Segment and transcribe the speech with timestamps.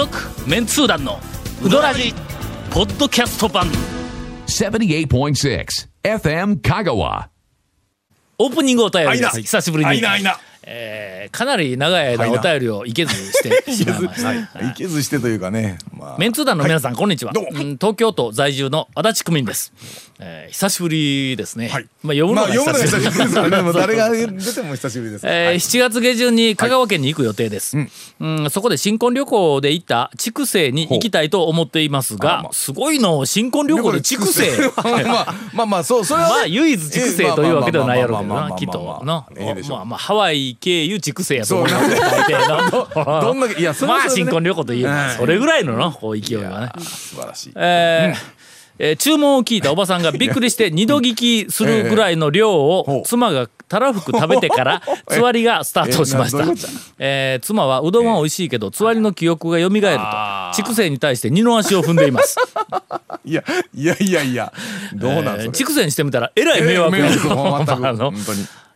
[0.00, 0.18] 続
[0.48, 1.18] メンツー団の
[1.62, 2.14] ウドラジ
[2.70, 3.66] ポッドキャスト版。
[4.46, 5.66] 78.6
[6.02, 7.26] FM Kagawa.
[8.38, 9.42] オープニングお便りです。
[9.42, 9.90] 久しぶりに。
[9.90, 10.38] あいないな。
[10.62, 14.74] えーかなり長い間お便りをいけずして しまいました、い。
[14.74, 15.76] けずしてというかね。
[15.92, 16.16] まあ。
[16.18, 19.70] メンツー団の皆さん、こんにちは、東京都在住の足立区民です、
[20.22, 21.88] えー久しぶりですね、はい。
[22.02, 25.26] まあ読むのが久しぶりですからね誰が出ても久しぶりです。
[25.26, 27.78] えー7月下旬に香川県に行く予定です、
[28.20, 28.50] うん。
[28.50, 34.42] そこで新婚旅行で行った筑西に行きたいと思っていますが、すごいの新婚旅行で筑西。
[34.76, 36.34] まあまあまあそうそれはね。
[36.34, 39.76] まあ唯一筑西というわけではないやろうけどなきっまあまあまあまあとのええでしょう。
[39.78, 41.90] まあまあハワイ経由筑西やと思います。
[41.92, 46.72] よ大抵の どんだけいやそれはまあ新婚旅行といえばはいそれぐらいののこう勢いはね。
[46.78, 47.52] 素晴らしい。
[47.56, 48.39] えー
[48.82, 56.44] えー注文を聞いたおばさんがびっくりして二度聞きするぐらいの量を妻がたらふく食べてからつわりがスタートしました。
[56.98, 60.54] えー妻はうどんは美味しいけどつわりの記憶が蘇ると。
[60.54, 62.36] 筑西に対して二の足を踏んでいます。
[63.24, 64.52] いやいやいやいや
[64.94, 67.28] どうなんえー筑西にしてみたらえらい迷惑やえー
[67.94, 68.12] の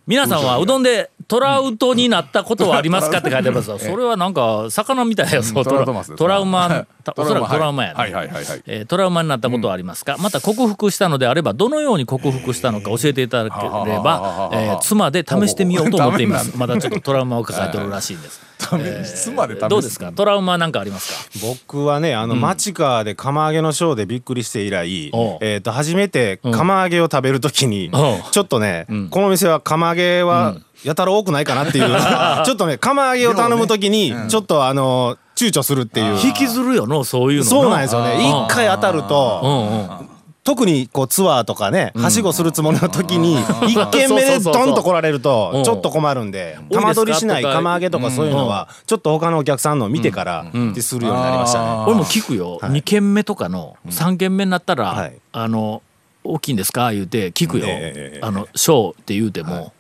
[0.06, 3.78] 皆さんはうどんでトラウトになったことはありますかって書いてありますよ。
[3.78, 16.56] それはなんか魚みたいやぞトラウトラウマおそらくトラウマやねトラウマになったことはありますか、また克服したのであればどのように克服したのか教えていただければ、えー妻で試してみようと思っています。
[16.58, 20.12] まだちょっとトラウマを抱えておるらしいんです、妻で試すどうですか？
[20.12, 21.46] トラウマなんかありますか？
[21.66, 27.90] 僕はねあの、町川で釜揚げのショーでびっくりして以来えー、と初めて釜揚げを食べるときに、
[28.32, 31.84] ちょっとね、この店は釜揚げはやたら多くないかなっていう、
[32.44, 36.18] ちょっとね釜揚げを頼むときにちょっとあの躊躇するっていう。
[36.24, 38.12] 引きずるよのそういうのそうなんですよね。
[38.14, 40.13] うん一回当たるうとんうん
[40.44, 50.46] 特にこうツアーとかねはしごするつもりの時に 一軒目でドンと来られるとちょっと困るんで玉取りしない釜揚げとかそういうのはちょっと他のお客さんの見てから
[50.80, 51.84] するようになりましたね。
[51.86, 55.14] 俺も聞くよ、二2軒目とかの3軒目になったら、はい。
[55.32, 55.82] あの
[56.22, 56.92] 大きいんですか？
[56.92, 59.72] 言うて聞くよ、ええあのショーって言うても、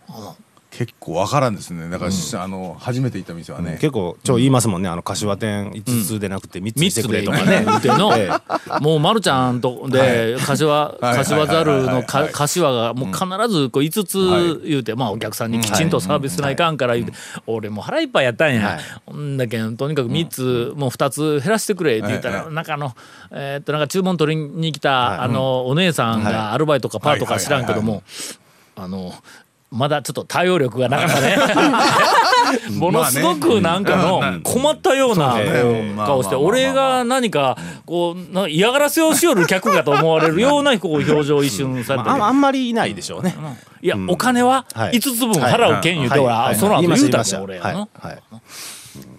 [0.76, 1.88] 結構わからんですね。
[1.88, 2.10] だから
[2.42, 3.78] あの初めて行った店はね。
[3.80, 4.88] 結構ちょ言いますもんね。
[4.88, 7.22] あの柏店5つでなくて3つに3してくれ。
[7.22, 7.60] とつでとかかね。
[7.60, 8.28] ね言うての、え
[8.80, 11.16] もう丸ちゃんとで柏はい。
[11.16, 17.12] 柏ざるの柏がもう必ずこう5つ言うて、まあお客さんにきちんとサービスないかんから言うて、
[17.46, 18.80] 俺もう腹いっぱいやったんや、はい。
[19.06, 22.52] ほんだけんとにかく3つ、もう2つ減らしてくれって言ったら、はい。
[22.52, 22.96] 中の
[23.30, 28.02] えーっとなんか注文取りに来た、あのお姉さんがアルバイトかパートか知らんけども、
[28.76, 29.14] あの
[29.74, 31.36] まだちょっと対応力がなかったね。
[32.78, 35.94] ものすごくなんかの困ったようなね。
[35.96, 43.34] 顔して俺が何かこうな嫌がらせをしよる客かと思われるようなこう表情を一瞬されてまあ、あんまりいないでしょうね。
[43.82, 44.92] いやお金ははい。
[44.92, 46.54] 5つ分払うけん言うて俺はい。
[46.54, 48.12] あその後言うしたし俺やのはい。
[48.12, 48.22] はい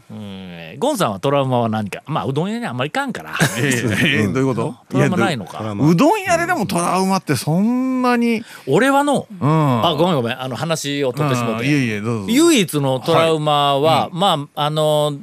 [0.10, 0.76] うん。
[0.80, 2.02] ゴンさんはトラウマは何か？
[2.06, 3.32] まあうどん屋にあんまり行かんから。
[3.58, 4.76] えーえーどういうこと？
[4.90, 5.60] トラウマないのか。
[5.74, 9.28] ううどん屋ででもトラウマってそんなに俺はの。
[9.42, 9.86] うん。
[9.86, 10.42] あごめんごめん。
[10.42, 11.66] あの話を取ってしまって。
[11.66, 11.72] うん。
[11.72, 15.14] いえいえどうぞ唯一のトラウマは、まああの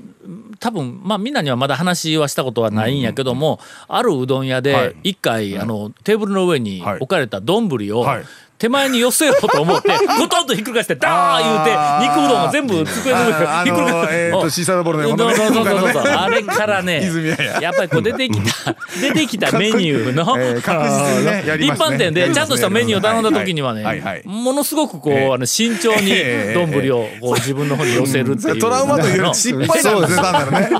[0.60, 5.10] 多分まあみんなにはまだ話はしたことはないんやけども、あるうどん屋はでい。
[5.10, 6.96] 一回、あのテーブルの上にはい。
[6.98, 8.22] 置かれた丼を、はい
[8.62, 9.88] 手前に寄せようと思って
[10.20, 11.72] ゴトンとひっくり返してダーン言うて
[12.06, 15.08] 肉うどんが全部机の上にひっあくり返してのえーとシーサードボールね。
[15.08, 16.02] そうそうそうそう。
[16.04, 20.22] あれからねややっぱりこう出てきた 出てきたメニューの、
[20.56, 30.14] 一般店でちゃんとしたメニューを頼んだ時にはね、ものすごくこう、ええあの慎重にええ丼をこう自分の方に寄せるっていう、トラウマというよりの失敗なんです。
[30.14, 30.22] ね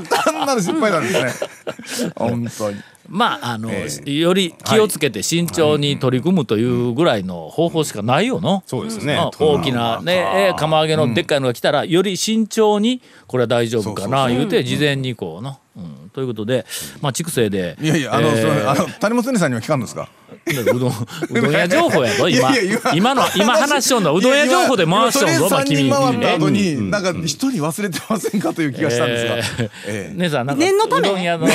[0.08, 2.12] 単なる失敗なんですね。
[2.14, 2.80] 本当に
[3.14, 8.62] まああの、えより気をつけて慎重に取り組むというぐらいの方法しかないよの。
[8.66, 9.16] そうですね。
[9.16, 9.30] まあ。
[9.38, 16.64] 大きなね、えー釜揚げのでっかいのが来たら、より慎重にこれは大丈夫かな言うて事前にこうな、うん、ということで
[17.02, 18.70] まあ筑西でいやいやあの、えー。
[18.70, 20.08] あの谷本姉さんには聞かんのですか？
[20.46, 22.50] うどんうどん屋情報やぞ今。
[22.52, 25.86] いやいや今の今話しよんのはうどん屋情報で回しとんぞまあ君。
[25.86, 27.02] 今とりあえず3人回った後えになん。
[27.02, 29.70] か一人忘れてませんかという気がしたんですが、えー。
[29.86, 30.14] ええ。
[30.16, 31.48] 姉さんなんか念のためうどん屋のう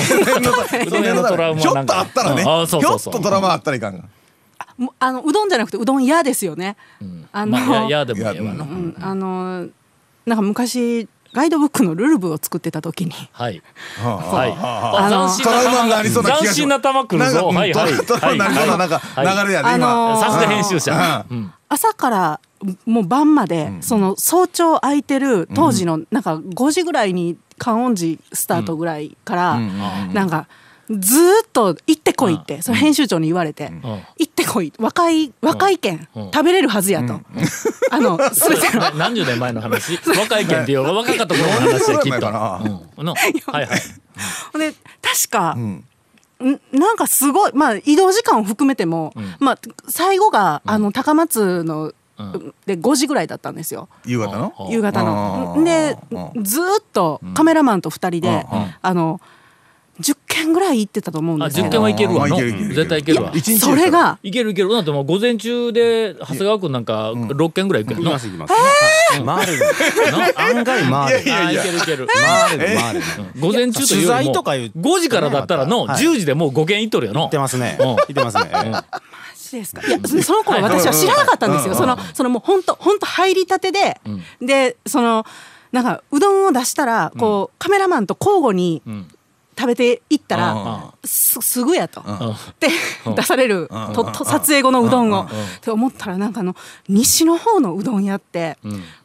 [0.89, 2.41] どん屋のトラウマひょっとあったらね。
[2.44, 3.13] うんあそうそうそう。
[3.13, 4.03] ひょっとトラウマあったらいかんが。
[5.00, 6.77] あのうどんじゃなくてうどん屋ですよね。
[7.31, 8.95] あの、まあややでもええわのうん。
[9.00, 9.67] あの
[10.25, 13.62] なんか昔ガイドブックのルルブを作ってた時に、はい。
[14.00, 14.56] ははい。
[14.59, 17.51] あの斬新トラウマながありそうな斬新な玉来るぞ。
[17.51, 18.06] なんかはいはい。
[18.06, 19.45] トラトラウマになりそうななんかはい。
[19.45, 21.25] 流れやね、あの今さすが編集者。
[21.29, 21.53] うん。
[21.69, 22.39] 朝から
[22.85, 29.59] もう晩まで、その早朝空いてる当時のなんか5時ぐらいに観音寺スタートぐらいから、
[30.13, 30.47] なんか
[30.89, 33.71] ずーっと行ってこいって、その編集長に言われて、
[34.17, 36.31] 行ってこい若い若い県、うん。
[36.31, 37.19] 食べれるはずやと、
[37.91, 38.81] あの全ての。
[38.81, 39.99] な何十年前の話？
[40.07, 42.25] 若い県っていう若かった頃の話やきっと。
[42.31, 43.69] はいはい。
[44.57, 45.83] で確か、ん。
[46.71, 51.91] なんかすごいまあ移動時間を含めても、まあ最後が、あの高松の、
[52.65, 53.89] で5時ぐらいだったんですよ。
[54.05, 54.53] 夕方の？
[54.57, 54.71] うん。
[54.71, 55.55] 夕方の。
[55.57, 55.63] うん。
[55.65, 56.43] でうん。
[56.43, 58.73] ずーっとカメラマンと2人で、うん。
[58.81, 59.19] あの
[59.99, 62.35] 10件ぐらい行ってたと思うんあ10ですけど件はいけるわの。
[62.35, 63.31] あいけるいけるいける絶対いけるわ。
[63.33, 64.71] 一日それがいけるいける。
[64.71, 68.11] だってもう午前中で長谷川君なんか6件ぐらい行くやんの。
[68.11, 68.53] 行きます
[69.11, 69.45] 行きます。
[69.45, 69.65] 回れる。
[70.38, 71.33] 案外回れる。
[71.33, 72.07] あいけるいける。
[72.07, 73.05] 回れる回れる。
[73.39, 77.21] 午前中というより取材もとかいう5時からだったらのはい10時でもう5件行っとるよの。
[77.21, 77.77] 行ってますね。
[77.79, 78.49] うん行ってますね。
[78.53, 78.85] マ
[79.35, 79.81] ジですか？
[79.88, 83.99] いやそ その頃私は知らなかったんですよ、そのそのもう本当本当入りたてで、
[84.41, 85.25] でその
[85.71, 89.07] なんかうどんを出したらこう、カメラマンと交互にん
[89.57, 90.92] 食べていったら、うん。
[91.04, 92.36] すすぐやと、ん。
[92.59, 92.69] で
[93.15, 95.27] 出される、とと撮影後のうどんを、っ
[95.62, 96.56] て思ったらなんかあの
[96.88, 98.57] 西の方のうどん屋って、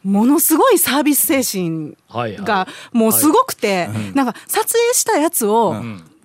[0.03, 1.97] ものすごいサービス精神
[2.45, 5.75] がもうすごくて、なんか撮影したやつを、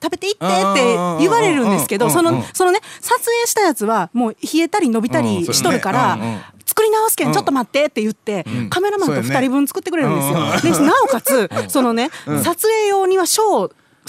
[0.00, 6.18] 食べていってって言われるんですけど、その、そのね、撮影したやつはもう冷えたり伸びたりしとるから、
[6.64, 10.22] 作り直すけんちょっと待ってって言って、カメラマンと2人分作ってくれるんで
[10.60, 10.74] すよ。
[10.74, 12.10] で、なおかつ、そのね、
[12.44, 13.40] 撮影用にはシ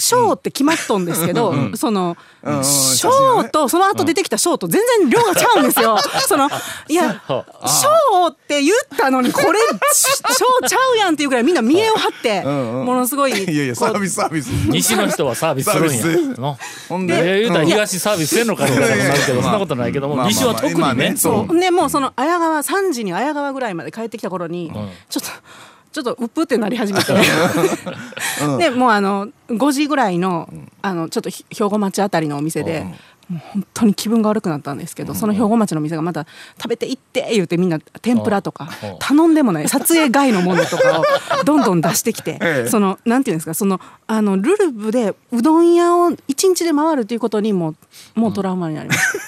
[0.00, 5.98] ー、ショーって決まっとんですけど、その、うんうんショーと、その後出てきたショーと全然量がちゃうんですよ。
[6.26, 6.48] その、
[6.88, 7.68] いや、そう。
[7.68, 9.58] ショーって言ったのに、これ、
[9.92, 14.48] ショーちゃうやんっていうぐらいみんな見栄を張って、ものすごい、いやいやサービスサービス。
[14.48, 16.36] 西の人はサービスするんや。
[16.38, 16.58] の。
[16.88, 17.06] ほん。
[17.06, 20.80] でで言うたら東サービスせんのかみたいなことになるけどそんなことないけどもまあ西は特にね。
[20.80, 21.60] まあまあそそう。
[21.60, 24.72] でもうその綾川3時に綾川ぐらいまで帰ってきた頃に、
[25.08, 25.28] ちょっと
[25.92, 27.12] ちょっとうっぷってなり始めて、
[28.58, 30.48] でもうあの5時ぐらいの
[30.82, 32.86] あのちょっとひ兵庫町あたりのお店で、
[33.30, 36.26] もう本当に気分が悪くなったんですけど、その兵庫町の店がまた
[36.58, 38.96] 食べていって言うてみんな天ぷらとかうん。
[38.98, 41.04] 頼んでもない撮影外のものとかを
[41.44, 42.68] どんどん出してきて、 ええ。
[42.68, 47.70] そのなんていうんですかそのあのルルブでうどん屋を一日で回るということにも
[48.16, 49.18] うもうトラウマになりました。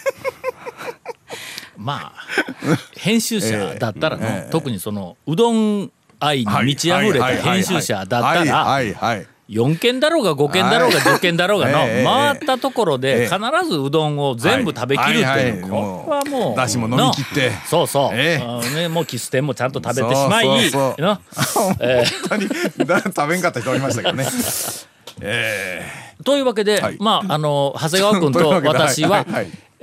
[1.79, 2.27] まあ
[2.97, 4.51] 編集者だったらの、ええ。
[4.51, 5.91] 特にそのうどん
[6.25, 12.05] 愛に満ち溢れた編集者だったらはいはい4件だろうが5件だろうが10件だろうがのええ。
[12.05, 13.29] 回ったところでええ。
[13.29, 17.51] 必ずうどんを全部食べきるっていうこれはもうだしも飲み切って。
[17.51, 20.97] のそうそう、ね、もうキステンもちゃんと食べてしまい 本
[22.29, 22.49] 当に
[22.87, 24.27] だ食べんかった人おりましたけどね。
[25.21, 25.85] え
[26.21, 26.97] ーというわけで、はい。
[26.99, 29.27] まああの長谷川君と 私は、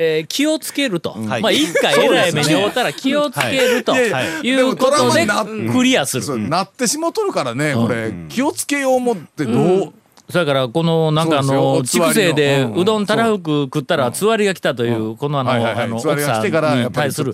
[0.02, 1.42] えー気をつけると、はい。
[1.42, 4.00] まあ一回えらい目に遭ったら気をつけるとは
[4.42, 4.50] い。
[4.50, 5.28] うことで
[5.72, 6.50] クリアする。
[6.50, 9.94] なってしもとるからねこれ気をつけようもってどう
[10.30, 17.34] それからこのなんかあの筑西でうどんたらふく食ったらつわりが来たというこのあのあの奥さんに対する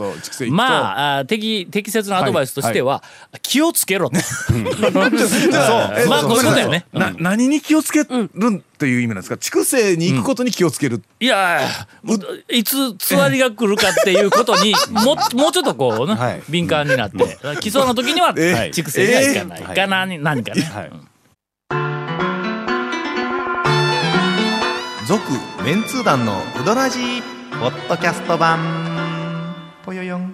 [0.50, 3.04] まああ適適切なアドバイスとしては
[3.42, 4.16] 気をつけろと。
[4.96, 5.12] まあ
[6.24, 6.86] こういうことやね。
[6.94, 9.38] な何に気をつけるっていう意味なんですか？
[9.38, 11.02] 筑西に行くことに気をつける。
[11.20, 11.62] いや
[12.50, 16.44] いつつわりが来るかっていうことにももうちょっとこうな、はい。
[16.48, 17.38] 敏感になって。
[17.60, 20.64] 来そうな時にはえ筑西には行かない、えかなに何かね。
[25.08, 25.22] 続
[25.64, 27.22] メンツー団のウドラジー
[27.60, 29.54] ポッドキャスト版。
[29.84, 30.34] ぽよよん。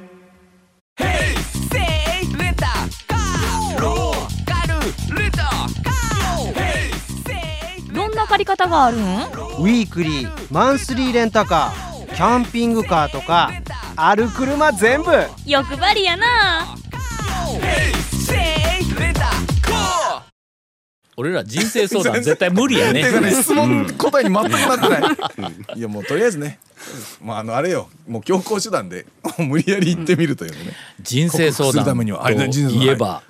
[7.93, 9.01] どんな借り方があるん？
[9.01, 13.51] ウィークリーマンスリーレンタカーキャンピングカーとか
[13.97, 15.11] ある車全部。
[15.45, 16.77] 欲張りやな
[21.17, 23.03] 俺ら人生相談 絶対無理やね。
[23.21, 25.53] ね質問答えに全くなってない。
[25.75, 26.59] いやもうとりあえずね
[27.23, 27.89] まああのあれよ。
[28.07, 29.05] もう強行手段で
[29.37, 30.57] 無理やり行ってみるというね。
[31.01, 33.23] 人生相克服するた談めにはあれねと人生相談いえば、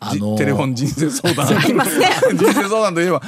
[0.00, 1.46] あのじテレフォン人生相談。
[2.36, 3.20] 人生相談といえば。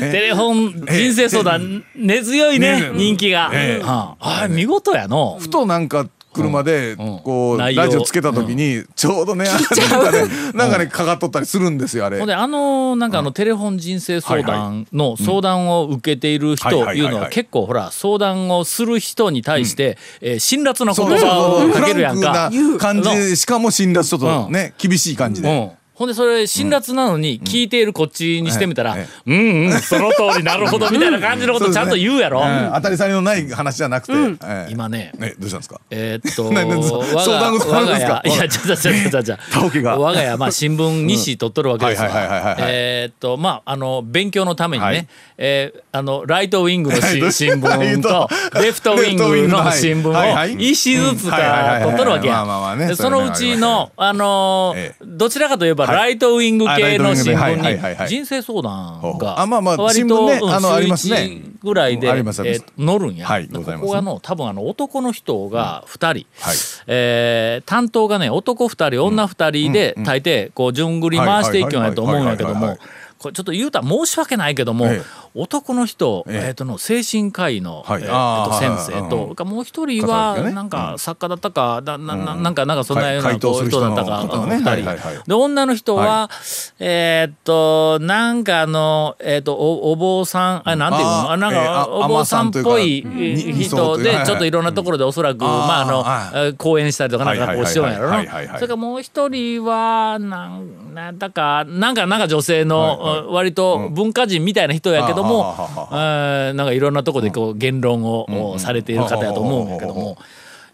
[0.00, 3.84] ねテレフォン人生相談根強いねね人気が、ええ。
[3.84, 5.38] はああ見事やの。
[5.40, 7.18] ふとなんか車でうん。
[7.20, 12.18] こうラジオつけた時にちょうどねなんかねなんかねかかっとったりするんですよあれ。
[12.18, 22.50] ほんであのなんかあのテレフォン人生相談の相談を受けている人はいうのは結構ほら相談をする人に対してえー辛辣な言葉をかけるやんか。
[22.78, 24.52] 感じでしかも辛辣ちょっとうん。
[24.52, 25.48] ね厳しい感じで。
[25.48, 32.72] うん、ほんでそれ辛辣なのに聞いているこっちにしてみたら、えうんうんその通りなるほどみたいな感じのことちゃんと言うやろ、うん。
[32.74, 34.72] 当たり障りのない話じゃなくて、ええ。
[34.72, 35.12] 今ね。
[35.20, 35.78] えどうしたんですか？
[35.90, 36.48] えーっと
[37.20, 38.14] 相談事あるんですか？
[38.14, 38.34] 我が家。
[38.34, 39.98] いやちょちょちょちょちょ田桶が。
[39.98, 42.08] 我が家まあ新聞2紙取っとるわけですわ。
[42.08, 45.06] はいはいはいはいはいえーっとまああの勉強のためにね、はい。
[45.36, 48.28] えーあのライトウィングの新聞と
[48.60, 52.96] レフトウィングの新聞を一紙ずつから取っとるわけや。
[52.96, 59.36] そのうちのあのどちらかといえばはいライトウィング系の新聞に人生相談が
[59.76, 61.24] 割と週ますね。
[61.24, 63.26] 一ぐらいで載るんや。
[63.26, 66.56] ここがの多分あの男の人が2人、はい。
[66.86, 72.78] えー担当がね男2人女2人で大抵こう順繰り回していくんやと思うんやけども
[73.20, 75.02] これちょっと言うたら申し訳ないけども、え
[75.34, 76.46] 男の人、ええ。
[76.48, 78.02] えーとの精神科医の、はい。
[78.02, 80.98] えーと先生と、もう一人方はなんかうん。
[80.98, 82.42] 作家だったか、なななうん。
[82.42, 84.56] なんかなんかそんなような人だったか、方ね。
[84.56, 85.22] 二人、はいはいはい。
[85.26, 86.30] で女の人は、
[86.78, 91.30] えーっとなんかあのえーっとおお坊さんあなんていうの？
[91.32, 98.10] あなんかお坊さんっぽい人でちょっといろんなところでおそらく、まああの講演したりとかなんかこうしようんやろ。
[98.10, 110.18] なそれからもう一人はなんなんだかなんかなんか女性の、割と文化人みたいな人やけども、はあはあはえーなんかいろんなところでこう言論を、されている方やと思うんやけども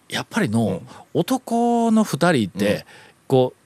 [0.08, 0.82] やっぱりの
[1.14, 2.86] 男の二人って
[3.26, 3.65] こう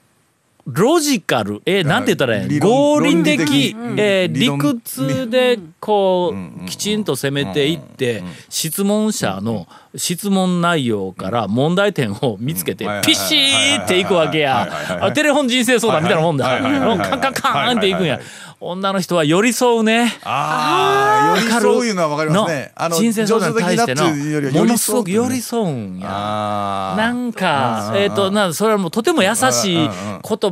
[0.72, 1.62] ロジカル。
[1.66, 14.68] えなんて言ったら合理的えー理屈でこうきちんと攻めていって質問者の質問内容から問題点を見つけてうんピシーっていくわけや。
[15.14, 16.46] テレフォン人生相談みたいなもんだ。
[16.46, 18.20] カンカンカーンっていくんや。
[18.62, 20.18] 女の人は寄り添うね。
[20.22, 26.08] ああ寄り添ういうのはわかりますねの人生相談に対してのものすごく寄りう添うんや。
[26.10, 29.90] あーなんかえっ、となそれはもうとても優しい言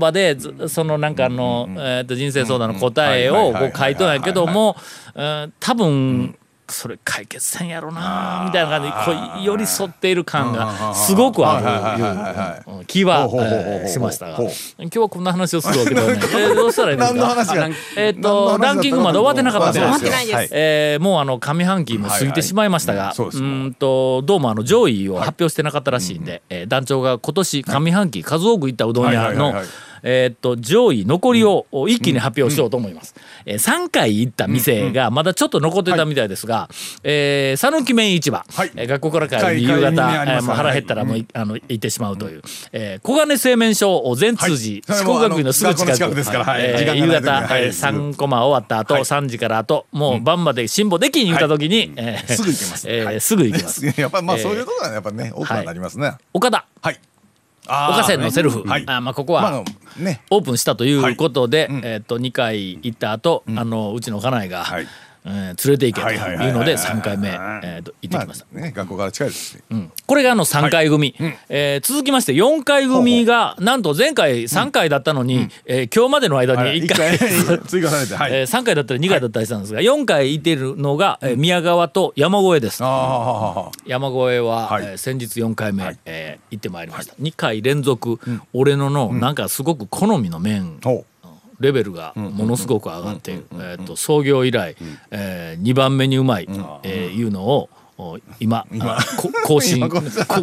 [0.00, 4.76] 葉でずそのなんかあの、えー、と人生相談の答えをこう書いとんやけども
[5.14, 6.38] うん多分
[6.70, 13.28] それ解決せんやろなみたいな感じでこう寄り添っている感がすごくあるいう気は
[13.88, 14.50] しましたが今
[14.90, 16.16] 日はこんな話をするわけではない。
[16.16, 20.50] えーどうしたらいいんです何のか話がえっとランキングまで終わってなかったんであ終わってないです。
[20.52, 23.36] えーもうあの上半期も過ぎてしまいましたが、はいはい。
[23.36, 29.66] うんとどうもあの上位を発表してなかったらしいんで、えー団長が今年上半期数多く行ったうどん屋のはいはいはいはい
[30.02, 33.14] えーっと上位残りを一気に発表しようと思います。
[33.46, 36.68] えー3回行った店がまだちょっと残ってたみたいですが、
[37.02, 38.70] えー讃岐麺市場、はい。
[38.76, 39.90] えー学校から帰り夕方、
[40.24, 40.40] ね。
[40.42, 46.14] もう腹減ったらもういあの行ってしまうという、えー小金製麺所全通寺、はい学院のすぐ近く。
[46.14, 46.62] ですからはい。
[46.62, 47.64] えー夕方、はい。
[47.64, 49.02] えー3コマ終わった後、はい。
[49.04, 52.88] 3時から後もう晩まで辛抱できに言った時に、えーすぐ行けます。
[52.90, 53.20] えーはい。
[53.20, 53.84] すぐ行きます。
[54.00, 56.12] やっぱまあえーそういうところはやっぱね多くはなりますね。
[56.32, 57.00] 岡田はい
[57.68, 58.84] 岡線のセルフ、はい。
[58.86, 59.62] あまあここは、
[60.30, 64.86] オープンしたということで、はいうんえー、と2回行った後、あのうちの家内が、はい
[65.24, 66.50] えー連れて行けとはいはいはいはいい。
[66.50, 68.46] うので3回目、えー、と行ってきました。
[68.52, 69.58] まあね学校から近いですし。
[69.70, 69.92] うん。
[70.06, 71.14] これがあの3回組、
[71.48, 78.32] えー続きまして4回組がなんと前回3回だったのに、えー今日までの間に1回、一 追加されてはい。
[78.32, 82.80] えー3回だったり2回だったりしたんですが4回行っているのが、えー宮川と山越えです。
[82.82, 84.84] あ山越えは、はい。
[84.84, 88.18] えー先日4回目、えー行ってまいりました、2回連続、
[88.52, 91.04] 俺のの、なんかすごく好みの麺あほ
[91.60, 94.76] レベルがものすごく上がって、えー、と創業以来、
[95.10, 96.48] え2番目にうまい、
[96.82, 97.68] えーいうのを
[98.00, 98.64] お 今
[99.44, 99.88] 更新。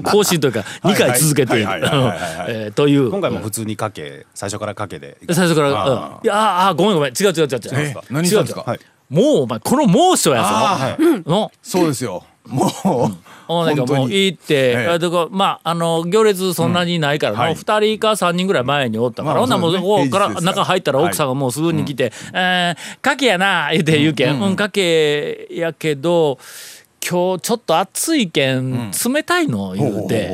[0.03, 0.39] 更新。
[0.41, 2.72] というか2回続けている。
[2.74, 3.10] という。
[3.10, 5.17] 今回も普通にかけ最初からかけで。
[5.31, 5.75] 最初から、うん。
[5.75, 7.13] あいやあーごめんごめん。
[7.13, 7.60] 違う違う違う違う。
[7.75, 8.63] え何したんですか？
[8.67, 8.79] 違う違う。
[9.10, 11.51] もうお前この猛暑やあぞ、の。
[11.63, 12.24] そうですよ。
[12.45, 13.15] もう
[13.48, 15.28] おなんかもう行って、ええ。
[15.32, 17.54] まああの行列そんなにないから、うんはい。
[17.54, 24.56] もう2人か3人ぐらい前におったから、まあほんならもうそここから中入ったら奥さんがもうすぐに来て「えーかけやな」言うて言うけん「うん。
[24.56, 26.38] かけやけど
[27.08, 30.32] 今日ちょっと暑いけん冷たいの」言うて。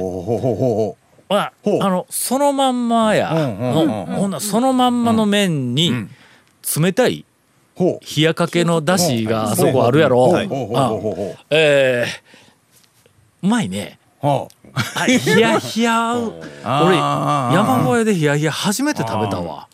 [1.34, 5.94] あのそのまんまや、ほんならそのまんまの麺に
[6.77, 7.24] 冷たい
[7.80, 10.38] 冷やかけのだしがあそこあるやろ。
[11.50, 12.32] えー
[13.43, 14.00] うまいね。
[14.19, 19.67] ほ うあ冷や冷や俺山越えで冷や冷や初めて食べたわ。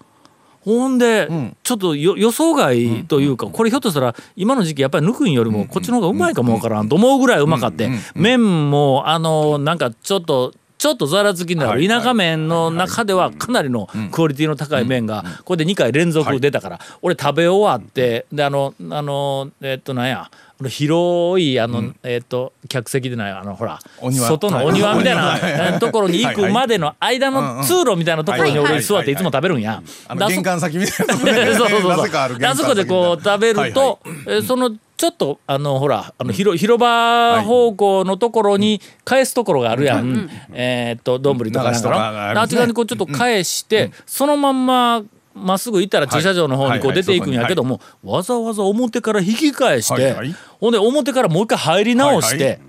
[0.61, 1.29] ほんで、
[1.63, 20.29] ちょっとよ予想外というか、これひょっとしたら今の時期やっぱり抜くんよりもこっちの方がうまいかもわからんと思うぐらいうまかって、麺もあのなんかちょっとちょっとざらつきのある田舎麺の中ではかなりのクオリティの高い麺がこれで2回連続出たから俺食べ終わってであのあのえっとなんや
[20.65, 23.79] 広いあの、えっ、と客席でないあのほら
[24.11, 25.51] 外のお庭みたいなはいはい。
[25.51, 29.83] えーところに行くまでの間の通路みたいなところに俺座っていつも食べるんや。
[30.27, 42.41] 玄関先みたいなところで そうそあそこでこう食べると、えーそのちょっとあのほらあの広広場方向のところに返すところがあるやん、えーっと丼とかなんかの。
[42.41, 45.03] あっち側にこうちょっと返して、そのまんま
[45.37, 50.15] まっすぐ行ったら駐車場の方にこうはい出ていくんやけども、わざわざ表から引き返して、
[50.59, 52.59] ほんで表からもう一回入り直して、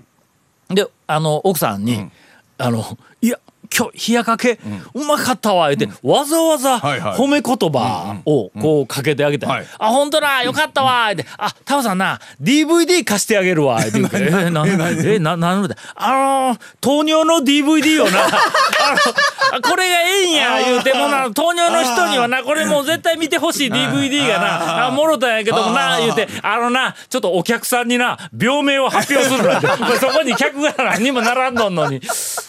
[0.69, 2.09] であの奥さんに
[2.57, 3.39] 「あのいや
[3.75, 4.59] 今日冷やかけ、
[4.93, 9.65] うまかったわ」言って、わざわざ褒め言葉をこうかけてあげて「はい。
[9.77, 18.25] あ本当だよかったわ」言って「あタオさんな DVD 貸してあげるわ」って言うから「えなえななんであのー糖尿の DVD をな。
[18.25, 18.29] あの
[19.57, 29.69] あこれがええんや」言うてもうな糖尿の人にはなこれもう絶対見てほしい DVD がなあもろたんやけどもな言うてあのなちょっとお客さんにな病名を発表するなんて。
[29.99, 32.01] そこに客が何にも並んどんのに、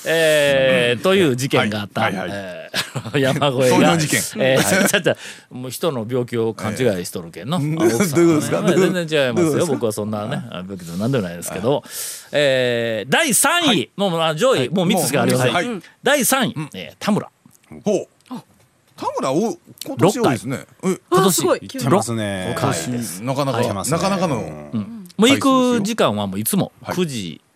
[0.04, 2.38] えーという事件があった、はいはいはい。
[2.38, 3.98] えー山越えが。
[3.98, 4.20] 事件。
[4.38, 5.16] えーちゃちゃ
[5.50, 8.62] もう人の病気を勘違いしとるけんの、あ奥さん どういうことですか？
[8.76, 9.66] 全然違いますよ。
[9.66, 11.82] 僕はそんなねあ病気でも何でもないですけど、
[12.32, 15.66] えー第3位、もうあ上位、もう3つしかありません、はい。
[16.02, 17.28] 第3位、えー田村。
[17.84, 18.06] ほう。
[18.96, 20.66] 田村お今年多いですね。
[20.84, 21.34] え今年。
[21.34, 21.60] すごい。
[21.62, 22.48] 行ってますね。
[23.22, 23.90] なかなかはい。
[23.90, 24.36] なかなかの
[25.16, 26.96] もう行く時間はもういつもはい。
[26.96, 27.49] 9時あ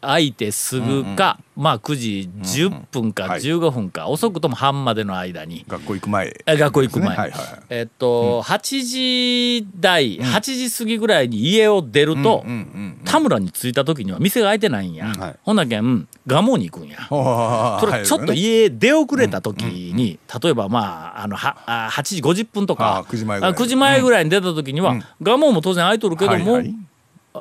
[0.00, 3.40] 空いてすぐか、まあ9時10分かはい。
[3.40, 6.44] 15分か、遅くとも半までの間に、学校行く前。
[6.46, 7.62] え学校行く前、はいはいはい。
[7.70, 15.36] えっと、8時台、8時過ぎぐらいに家を出ると、うんうん田村に着いた時には店が開いてないんや、はい。
[15.42, 16.98] ほんなけん蒲生に行くんや。
[17.08, 23.52] それちょっと家出遅れた時に、例えばまああのはあ8時50分とかあ9時前ぐらい。
[23.52, 26.68] あ9時前ぐらいに出た時には、蒲生も当然空いとるけども、はいはい。
[26.68, 26.87] あ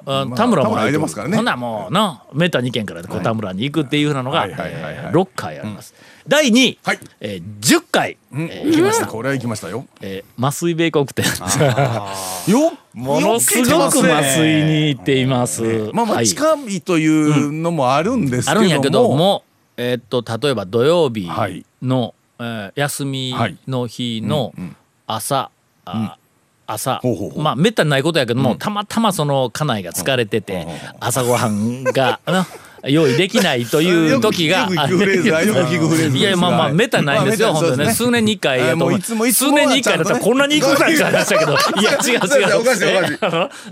[0.06, 1.36] まあ田村も空いてますからね。
[1.36, 4.52] ほんならもうなめった2軒からでこう田村に行くっていうふうなのがはい。
[4.52, 5.94] はいはいはいえー6回あります。
[6.28, 7.00] 第2位、はい。
[7.22, 9.08] えー10回、えー行きました。
[9.08, 9.86] これは行きましたよ。
[10.02, 11.26] えー麻酔米国店。
[12.48, 15.92] よものすごく麻酔に行っています。
[15.94, 16.26] まあまはい。
[16.26, 18.60] あ近いというのもあるんですけども。
[18.60, 19.44] あるんやけども、
[19.78, 21.66] えーっと例えば土曜日はい。
[21.82, 23.34] の、えー休み
[23.68, 24.54] の日の
[25.06, 25.50] 朝、
[25.86, 26.18] あ
[27.04, 30.68] うまあめったにないことやけども、たまたまその家内が疲れてて、
[31.00, 32.20] 朝ごはんが
[32.90, 37.94] 用意できないという時がよくよく聞くフレーズだよく聞くフレーズですいやまあまあめったにないんですよ、まあ本当にね。
[37.94, 41.56] 数年に一回やといつもいつも数年に一回だったらこんなに行くぐらいって話だけどい。
[41.84, 42.62] や違う違う。
[42.62, 43.18] おかしいおかしい。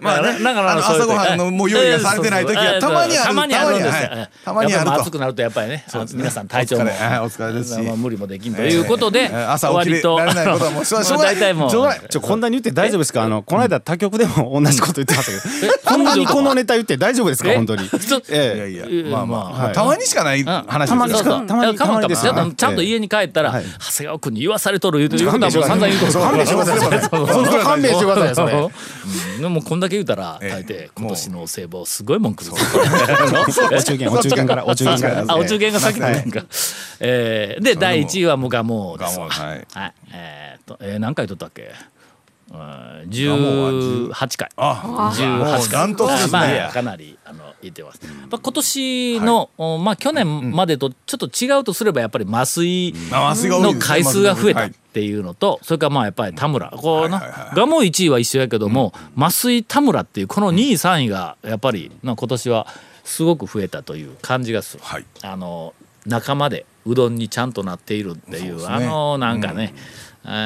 [0.01, 0.43] まあね。
[0.43, 4.09] だから朝ごはんのもう用意がされてない時はえーたまにあるたまにあるんですよ。
[4.09, 4.29] たまにはい。
[4.45, 4.93] たまにあると。
[5.01, 5.85] 暑くなるとやっぱりね。
[6.13, 6.83] 皆さん体調も。
[6.83, 6.93] お疲れ。
[6.93, 7.75] はいお疲れです。
[7.75, 11.35] しまあ無理もできんということで、えー朝起きられないことはもうしょうがない。
[11.35, 11.69] 大体もう。
[11.69, 13.23] ちょこんなに言って大丈夫ですか？
[13.23, 15.73] あのこの間他局でも同じこと言ってましたけど。
[15.85, 17.51] こんなにこのネタ言って大丈夫ですか？
[17.51, 17.55] え？
[17.55, 17.89] 本当に。
[18.29, 18.71] え？
[18.71, 19.49] いやえいやまあまあ。
[19.49, 22.33] まあたまにしかない話たまにですよしかたまにかもかもですよ。
[22.55, 23.63] ちゃんと家に帰ったら、はい。
[23.65, 25.45] 長谷川君に言わされとる言うということ。
[25.45, 26.05] はもう散々言うと。
[26.05, 28.53] る勘弁してくださいそれ勘弁してくださいよそれ。
[29.35, 29.41] うん。
[29.41, 30.49] でもこんだけ言うたらええ。
[30.49, 35.23] 大抵今年の聖望すごい文句ですお中元お中元からお中元から。
[35.27, 35.99] あお中元が先。
[35.99, 36.45] なんか、
[36.99, 39.19] えーで第1位はもうガモです。
[39.19, 39.67] わガモはい。
[39.73, 39.93] はい。
[40.13, 41.71] えーっと、えー何回取ったっけ？
[42.51, 44.49] 18回。
[44.55, 45.69] あ18回。
[45.69, 46.31] ダントツですね。
[46.31, 56.69] まあかなりあの言ってます、まあ、今年の、おまあ去年までとちょっと違うとすればやっぱり麻酔の回数が増えたっはいていうのと、それからまあやっぱり田村。
[56.69, 57.29] こうな、はい。
[57.29, 57.39] はい。
[57.47, 57.55] はい。
[57.55, 62.67] ガモ1位は一緒やけども、麻酔田村っていうこの2位3位がやっぱりな今年は
[63.03, 65.05] すごく増えたという感じがする、はい。
[65.21, 65.73] あの
[66.05, 69.73] 仲間でうどんにちゃんとなっているっていうあのなんかね、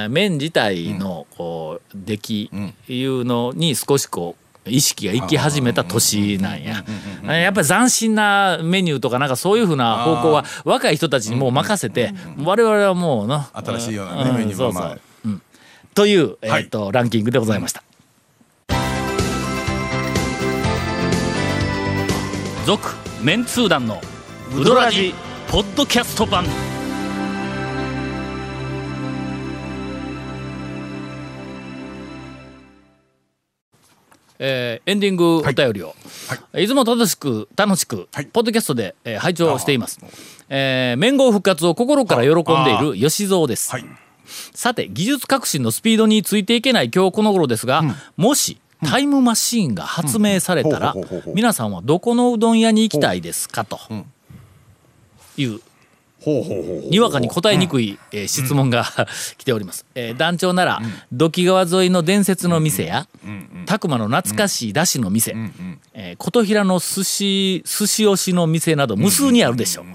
[0.09, 2.49] 麺自体のこう出来
[2.87, 6.83] いうのに少しこう意識がいき始めた年なんや。
[7.23, 12.13] やっぱり斬新なメニューとかなんかそういうふうな方向は若い人たちにもう任せて
[12.43, 14.99] 我々はもうな新しいようなメニューはまあそうそう
[15.95, 17.83] という、えっとランキングでございました。
[22.65, 22.87] 続
[23.23, 23.99] メンツー団の
[24.55, 25.13] ウドラジ
[25.49, 26.45] ポッドキャスト版
[34.39, 35.95] えーエンディングお便りを、
[36.57, 38.25] い、つも楽しく楽しく、はい。
[38.25, 39.99] ポッドキャストで、えー拝聴しています、
[40.49, 43.85] えー、麺号復活を心から喜んでいる吉蔵です、はい。
[44.53, 47.83] さて技術革新のスピードについていけない今日この頃ですが、
[48.15, 50.95] もしタイムマシーンが発明されたら
[51.33, 53.79] 皆さんはどこのうどん屋に行きたいですかと
[55.35, 55.59] いう
[56.89, 58.85] にわかに答えにくい、えー質問が
[59.37, 63.07] 来ております、えー団長なら、土器川沿いの伝説の店や、
[63.65, 65.35] 拓磨の懐かしいだしの店、
[65.93, 69.83] えー琴平の寿司寿司押しの店など無数にあるでしょ。
[69.83, 69.85] う、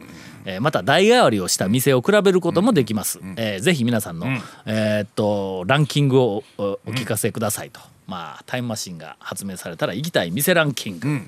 [0.45, 4.27] えーまた代替わりをした店を比べることもできます、えーぜひ皆さんの、
[4.67, 11.21] えーっとランキングをおお聞かせくださいと、まあタイムマシンが発明されたら行きたい店ランキング、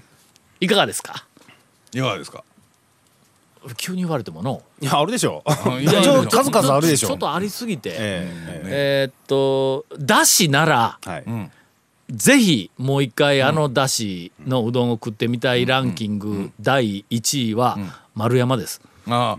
[0.60, 1.24] いかがですか？
[1.92, 2.44] いかがですか？
[3.76, 4.62] 急に言われてもの。
[4.80, 5.42] いやあるでしょ。
[5.80, 11.50] いやちょ数々あるでしょちょっとありすぎて、えっとだしならえはい。
[12.10, 17.78] ぜひもう一回あのだしのうどんを食ってみたいランキング第1位は
[18.14, 18.80] 丸山です。
[19.08, 19.36] あ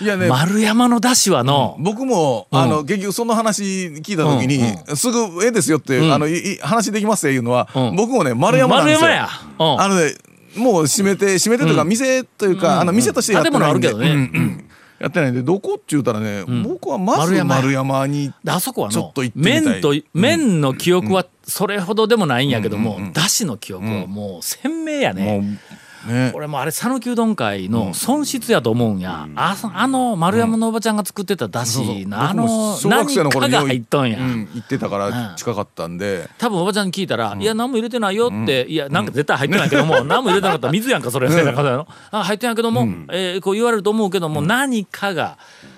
[0.00, 0.28] いやね。
[0.28, 4.60] 丸山のだしはの、僕も、あの結局その話聞いた時に、
[4.96, 7.96] すぐ「ええですよ」って、あのいい話できますっていうのは、うん。
[7.96, 9.02] 僕もね丸山なんですよ。
[9.02, 9.28] 丸山や。
[9.58, 9.80] うん。
[9.80, 10.14] あのね
[10.56, 14.64] もう閉めて閉めてというか、店というか、あの店としてやってないんで、建物あるけどね。
[15.00, 18.06] やってないんでどこっちゅうたらね、僕はまず丸山や丸山。
[18.06, 25.58] にであそこはのちょっと行って麺と麺の記憶はそれほどでもないんやけども、だしの記憶はもう鮮明やね。
[26.06, 26.32] ね。
[26.34, 35.12] 俺もあれ讃岐うどん会の損失やと思うんや、あそあの丸山のおばちゃんが作ってただしの、あ僕もの何かが入っとんや、うん行ってたかうん。
[35.12, 45.36] ら近かったんで、多分おばちゃんに聞いたら「いや何も入れてないよ」って「いやなんか絶対入ってないけども 何も入れてなかったら水やんかそれ」みたいな感じなのあ入ってないけども、えーこう言われると思うけども、何かが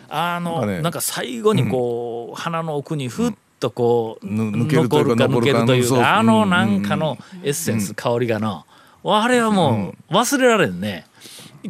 [0.08, 0.82] あの、なんかね。
[0.82, 6.50] なんか最後にこう、鼻の奥にふっとこう、ぬ抜けるというか残るか抜けるというかあのうん。
[6.50, 8.64] なんかのエッセンス、香りがな
[9.14, 11.06] あれはもう忘れられんね。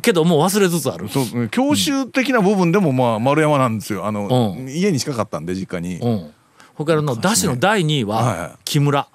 [0.02, 1.08] けどもう忘れつつある。
[1.08, 4.06] そう教習的な部分でもまあ丸山なんですよ。
[4.06, 4.68] あの、うん。
[4.68, 6.34] 家に近かったんで実家に、うん、
[6.74, 9.08] 他のだしの第2位は木村。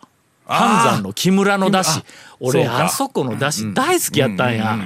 [0.45, 2.03] 半山の木村のだしあ
[2.39, 4.77] 俺あそこのだし大好きやったんや。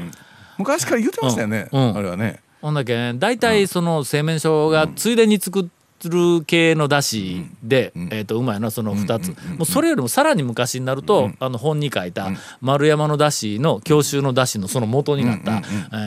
[0.57, 2.39] 昔から言ってましたよね、あれはね。
[2.61, 5.69] ほんだけ大体その製麺所がついでに作
[6.03, 12.29] る系のだしで、えー、とうまいのはその2つ、もうそれよりもさらに昔になると、あの本に書いた
[12.61, 15.61] 丸山のだしの教習のだしのその元になった、え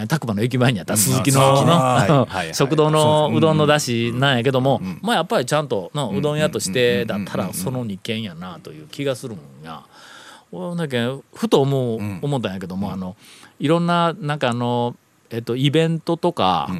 [0.04, 1.66] ー拓磨の駅前にあった鈴木のね。
[2.08, 9.82] のはい 食堂のうどんのだしなんやけども、まあやっぱりちゃんとのうどん屋としてだったらその2軒やなという気がするもんや。
[10.50, 13.16] 俺だけふと思う、思ったんやけどもあの
[13.60, 14.96] いろんななんかあの、
[15.30, 16.70] えっと、イベントとか、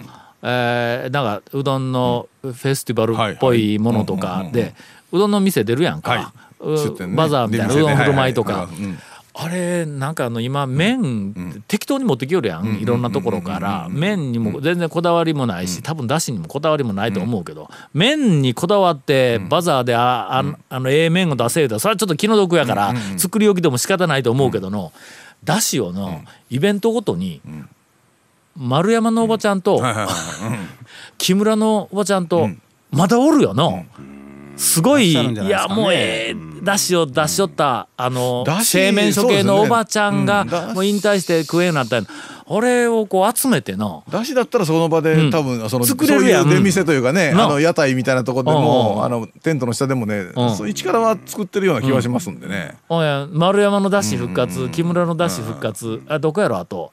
[0.43, 4.75] えーなんかうどんのフェスティバルっぽいものとかで
[5.13, 7.17] うどんの店出るやんか、はう出店ね。
[7.17, 8.99] バザーみたいなうどん振る舞いとか、はいはいうん。
[9.41, 13.89] あれなんかあの今麺適当に持ってきよるやんいろんなところから。
[13.89, 24.93] 麺にも全然こだわりもないし多分だしにもこだわりもないと思うけど麺にこだわってバザーであああのええ麺を出せるとそれはちょっと気の毒やから作り置きでも仕方ないと思うけどの
[25.45, 27.41] だしをのイベントごとに
[28.59, 30.09] 丸山のおばちゃんとはいはいはい。
[31.17, 32.51] 木村のおばちゃんと
[32.91, 33.85] まだおるよの。
[34.57, 35.15] すごい、い
[35.49, 42.11] やもうええだしを出しよった、あの製麺所系のおばちゃんがそうですねうんもう引退して食えんようになったんや。
[42.51, 44.03] 俺をこう集めての。
[44.11, 45.31] だしだったらその場で、うん。
[45.31, 46.43] 多分その作れるやん。
[46.45, 49.05] そういう出店というかね、なあの屋台みたいなところでも、うん。
[49.05, 50.57] あのテントの下でもね、うん。
[50.57, 56.91] そういう力は作ってるような気はしますんでね、おや丸山のだし復活、木村のだし復活、あどこやろあと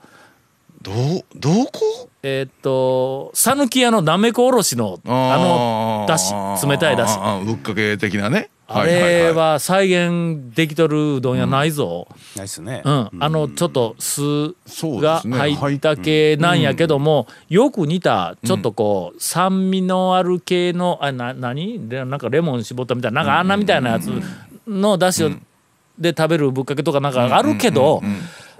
[0.85, 2.09] どうどこ？
[2.21, 6.31] えーっと讃岐屋のなめこおろしのあのだし
[6.63, 7.17] 冷たいだし。
[7.43, 8.51] ぶっかけ的なね。
[8.67, 12.83] あれは再現できとるうどんやないぞ、ないっすね。
[12.85, 13.09] うん。
[13.19, 14.21] あのちょっと酢
[15.01, 21.89] が入った系なんやけども、よく似たちょっとこう酸味のある系のあな何？
[21.89, 24.11] でなんかレモン絞ったみたいななんかあんなみたいなやつ
[24.67, 25.31] のだしを
[25.97, 28.03] で食べるぶっかけとかなんかあるけど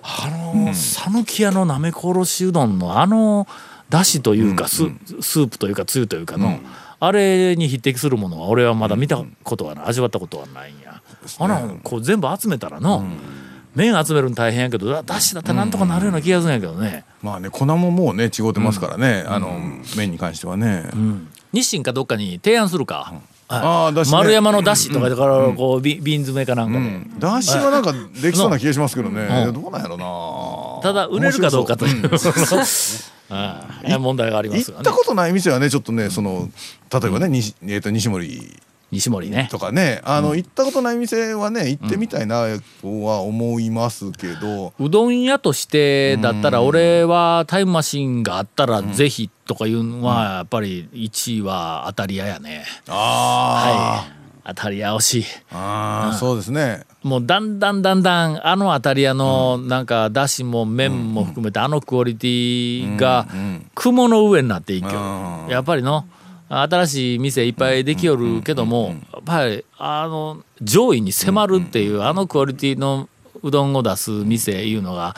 [0.07, 3.47] あの讃岐屋のなめこおろしうどんのあの
[3.89, 4.83] だしというかス
[5.19, 6.59] スープというかつゆというかの
[6.99, 11.01] あれに匹敵するものは俺はまだ見たことはない味わったことはないんや。
[11.39, 13.03] あらこう全部集めたらの
[13.73, 17.03] 麺集めるの大変やけどだだしだったらなんとかなるような気がするんやけどね。
[17.23, 19.59] まあね粉ももうね違うてますからね、あの
[19.97, 20.85] 麺に関してはね、
[21.51, 23.13] 日清かどっかに提案するか、
[23.47, 24.17] ああだしね。
[24.17, 26.79] 丸山のだしとかだからこうび瓶詰めかなんか
[27.15, 30.81] で、だしはなんかできそうな気がしますけどね、うんどうなんやろな。
[30.81, 32.09] ただ売れるかどうかという。
[33.99, 36.47] 問題があります行ったことない店はねちょっとねその
[36.91, 39.47] 例えばね、西森西森ね。
[39.51, 40.01] とかね。
[40.03, 42.45] あの、行ったことない店はね行ってみたいな
[42.81, 52.65] とは思いますけど、うどん屋としてだったら俺はタイムマシンがあったらぜひとかいうのはやっぱり1位は当たり屋やね。
[52.87, 54.05] あ
[54.43, 55.19] あ、当たり屋惜し。
[55.21, 56.83] いああそうですね。
[57.03, 63.27] もうだんだんだんだんあの当たり屋のなんかだしも麺も含めてあのクオリティが
[63.75, 64.91] 雲の上になっていきよ。
[65.47, 66.05] るやっぱりの
[66.47, 73.09] 新しい店いっぱいできよるけどもやっぱりあの上位に迫るっていうあのクオリティの
[73.41, 75.15] うどんを出す店いうのが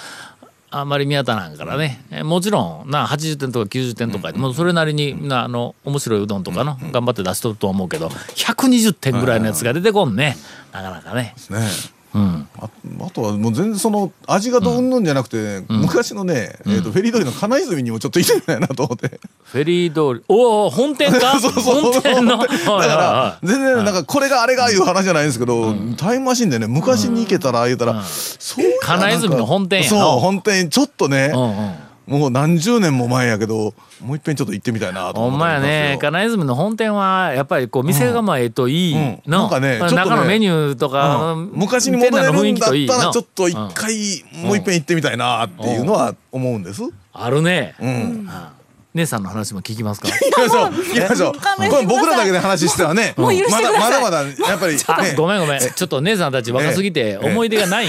[0.70, 2.04] あんまり見当たらんからね。
[2.12, 10.36] えもちろんな80点とか90点とかでもうそれなりになあの面白いうどんとかの頑張って出しとると思うけど120点ぐらいのやつが出てこんね。
[10.74, 11.34] なかなかね。
[11.50, 12.48] ねうん。
[12.60, 12.70] あ
[13.02, 19.20] あとはもう全然その味がどうんのんじゃなくて、昔のね、えー、とフェリー通りの金泉にもちょっと行ってみたいなと思って。
[19.44, 20.26] フェリー通り。
[20.28, 21.40] おお本店か？
[21.42, 22.38] そうそう本店の？
[22.38, 39.02] だから全然なんかこれがあれがいう話じゃないんですけど、タイムマシンでね昔に行けたら言うたら、そうや金泉の本店やそうな本店ちょっとね、うんうんもう何十年も前やけどもういっぺんちょっと行ってみたいなとほんまや思ってますよね金泉の本店はやっぱりこう店構えといいうん。
[39.02, 41.52] うんの、なんかね中のメニューとか、うん。
[41.54, 46.82] 昔に戻れるんだったらちょっと一うん回もういっぺん行ってみたいなっていうのは思うんです。
[47.12, 48.30] あるね、うん。
[48.94, 50.08] 姉さんの話も聞きますか？
[50.08, 50.72] 行きましょう。
[50.72, 51.34] 行きましょう。
[51.34, 51.42] こ
[51.78, 53.14] れ僕らだけで話してはね。
[53.18, 53.92] もう許してまください。
[53.92, 55.14] だまだまだやっぱりあね。
[55.16, 55.60] ごめんごめん。
[55.60, 57.88] ちょっと姉さんたち若すぎてええ思い出がない。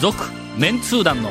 [0.00, 0.24] 続
[0.58, 1.30] メンツー団の